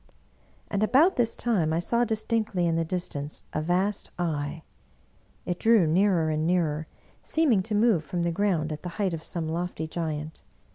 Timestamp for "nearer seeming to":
6.47-7.75